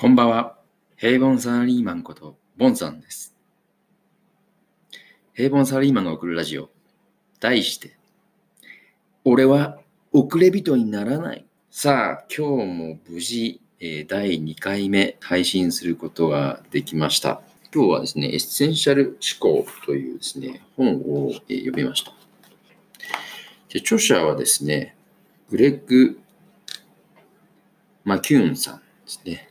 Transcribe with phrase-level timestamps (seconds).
[0.00, 0.56] こんばんは。
[0.96, 3.34] 平凡サラリーマンこと、ボンさんです。
[5.34, 6.70] 平凡サラリーマンが送るラジオ。
[7.40, 7.98] 題して、
[9.24, 9.80] 俺は
[10.12, 11.44] 遅れ人にならない。
[11.72, 17.42] さあ、今日も無事、えー第2回目配信することができました。
[17.74, 22.12] 今日はですね、エッセンシャル思考というですね、本を、えー読みました。
[23.68, 24.94] で著者はですね、
[25.50, 26.20] グレッグ・
[28.04, 29.48] マキューンさんですね。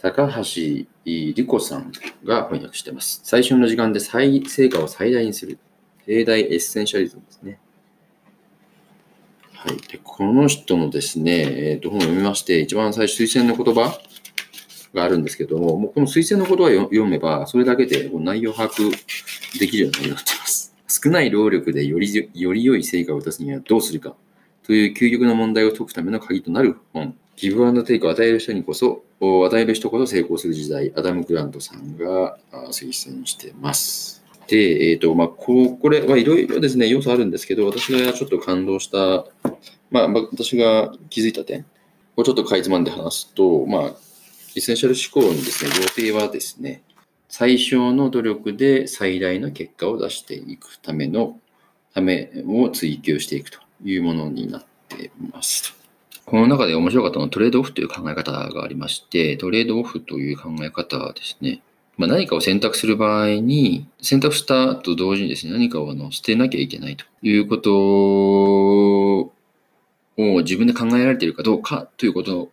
[0.00, 1.90] 高橋理子さん
[2.24, 3.20] が翻訳しています。
[3.24, 5.58] 最初の時間で最成果を最大にする。
[6.06, 7.58] 例題エッセンシャリズムですね。
[9.52, 9.76] はい。
[9.88, 13.98] で、この人のですね、えーと本を読みまして、一番最初、推薦の言葉
[14.94, 18.90] があるんですけども、もうこの推薦の言葉を読めば、それだけで内容把握
[19.58, 20.74] できるようになっています。
[20.86, 24.14] 少ない労力でよりより良い成果を出すにはどうするか
[24.62, 27.16] という究極の問題を解くための鍵となる本。
[27.38, 32.36] ギブアンドテイクを与える人にこそ、お与える人こそ成功する時代、アダム・グラントさんが
[32.70, 34.24] 推薦してます。
[34.48, 39.24] で、えっ、と、まあ、ここれはいろいろですね、要素あるんですけど、私がちょっと感動した、
[39.90, 41.64] まあ、ま私が気づいた点
[42.16, 43.86] をちょっとかいつまんで話すと、まあ、エ
[44.56, 46.82] ッセンシャル思考にですね、要点はですね、
[47.28, 51.38] 最小の努力で最大の結果を出していくための、
[51.94, 55.77] ためを追求していくというものになっています。
[56.30, 61.62] この中で面白かったのはトレードオフという考え方がありまして、トレードオフという考え方はですね、
[61.96, 67.72] まあ、何かを選択する場合に、選択したと同時にですね、何かをあの捨てなきゃいけないということ
[69.22, 69.32] を
[70.42, 72.50] 自分で考えられているかどうかということ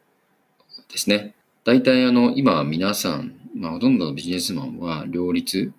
[0.90, 1.36] ですね。
[1.66, 5.74] 大体あの、今皆さん、まあ、ほとんどのビジネスマンは両立、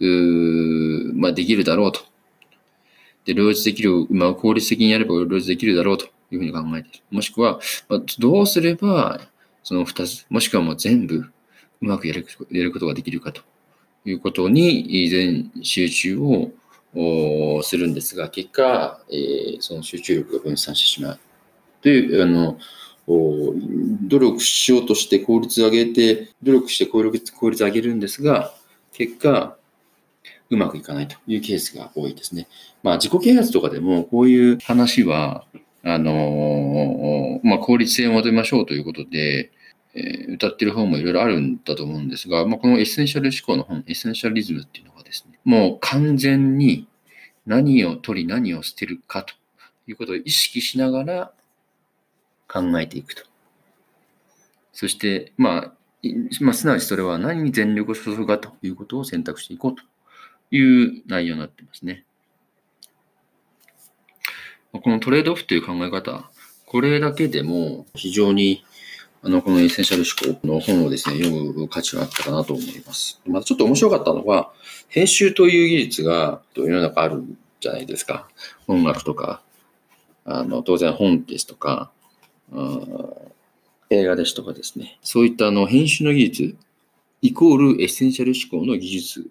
[0.00, 2.00] うーまあ、できるだろうと。
[3.26, 6.98] で、両立できる、まあ、効率的にやれば両立できるだろうというふうに考えている。
[7.10, 9.20] もしくは、まあ、どうすれば、
[9.62, 11.30] その二つ、もしくはもう全部、う
[11.80, 13.42] まくやるやることができるかと
[14.04, 21.18] いうことに全集中をするんですが、結果、えーその集中力が分散してしまう。
[21.82, 22.58] という、あの、
[23.06, 28.54] 努力しようとして効率上げて、努力して効率効率上げるんですが、
[28.92, 29.56] 結果、
[30.50, 32.48] うまくいかないというケースが多いですね。
[32.82, 35.46] まあ、自己啓発とかでも、こういう話は、
[35.84, 39.52] あのーまあ、効率性を求めましょうということで、
[39.94, 46.88] えー謳ってる本もいろいろあるんだと思うんですが、まあ、このエッセンシャル思考の本、エッセンシャリズムっていうのがですね、もう完全に
[47.46, 49.34] 何を取り何を捨てるかと
[49.86, 51.32] いうことを意識しながら
[52.48, 53.22] 考えていくと。
[54.72, 55.72] そして、まあ、
[56.40, 59.82] まあ、すなわちそれは何に全力を注ぐかということを選択していこうと
[60.50, 62.04] いう内容になってますね。
[64.82, 66.30] このトレードオフという考え方、
[66.66, 68.64] これだけでも非常に
[69.22, 73.22] あのこのエッセンシャル思考の本をですね、読む価値があったかなと思います。
[73.26, 74.52] またちょっと面白かったのは、
[74.88, 77.24] 編集という技術が世の中ある
[77.60, 78.28] じゃないですか。
[78.66, 79.40] 音楽とか、
[80.26, 81.90] あの当然本ですとか、
[83.90, 84.98] 映画ですとかですね。
[85.02, 86.56] そういったあの編集の技術、
[87.22, 89.28] イコールエッセンシャル思考の技術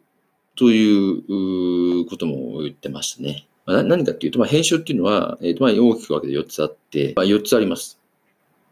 [0.56, 3.46] ということも言ってましたね。
[3.66, 8.00] まあ何かっていうと、まあ、編集っていうのは、えーとまあ、大きく分けて4つあって、まあ、4つあります。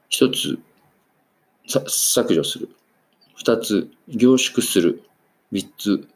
[0.09, 0.59] 1つ、
[1.68, 2.69] 削除する。
[3.44, 5.03] 2つ、凝縮する。
[5.53, 6.07] 3つ、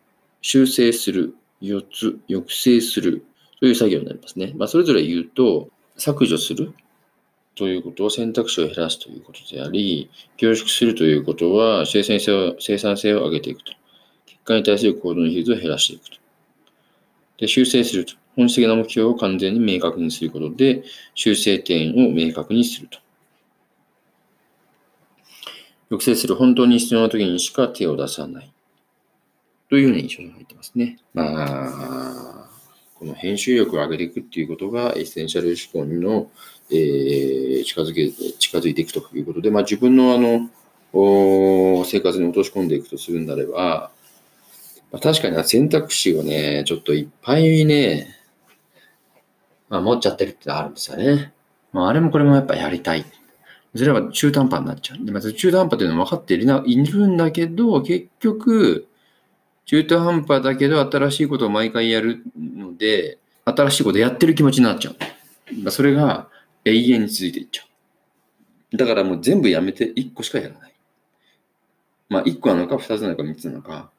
[0.41, 1.35] 修正する。
[1.61, 3.25] 4つ、抑制する。
[3.59, 4.51] という作業になりますね。
[4.55, 6.73] まあ、それぞれ言うと、削除する
[7.55, 13.71] ということは選択肢を減らすということであり、凝縮するということは生産性を生産性を上げていくと。
[14.25, 16.17] 結果に対する行動の比率を減らしていくと。
[17.37, 18.13] で、修正すると。
[18.35, 22.99] 本質的な目標を完全に明確にすることで、修正点を明確にすると。
[25.89, 26.35] 抑制する。
[26.35, 28.51] 本当に必要な時にしか手を出さない。
[29.69, 30.97] というように一緒に入ってますね。
[31.13, 32.49] まあ、
[32.95, 36.29] この編集力を上げていくっていうことがエッセンシャル思考の、
[36.71, 40.49] えー近づけ、近づいていくということで、まあ自分のあの、
[40.93, 43.91] お生活に落とし込んでいくとするんであれば、
[44.91, 48.14] まあ、確かに選択肢をね、ちょっといっぱいね、
[49.69, 51.33] まあ、持っちゃってるってのあるんですよね。
[51.73, 53.05] まあ、あれもこれもやっぱやりたい。
[53.75, 55.05] それは中途半端になっちゃう。
[55.05, 56.45] でまず中途半端というのは分かっている
[57.07, 58.87] んだけど、結局、
[59.65, 64.95] 中途半端だけど新しいことを毎回やるので、新しいことやってる気持ちになっちゃう。
[65.61, 66.29] まあそれが
[66.63, 67.63] 永遠に続いていっちゃ
[68.73, 68.77] う。
[68.77, 70.73] だからもう全部やめて1個しかやらない。
[72.09, 73.89] まあ1個なのか2つなのか3つなのか、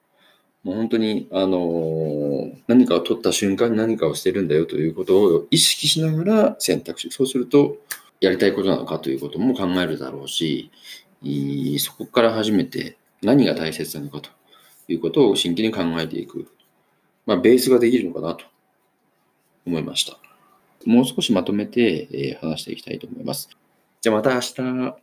[0.66, 7.12] もう本当に、あのー何かを取った瞬間に何かをしてるんだよということを意識しながら選択肢。
[7.12, 7.76] そうすると、
[8.20, 10.72] やりたいことなのかということも考えるだろうし、
[11.78, 14.30] そこから始めて何が大切なのかと
[14.88, 16.48] いうことを真剣に考えていく、
[17.26, 18.44] まあ、ベースができるのかなと
[19.66, 20.18] 思いました。
[20.84, 23.48] もう少しまとめて、え、話していきたいと思います。
[24.00, 24.96] じゃあまた明日。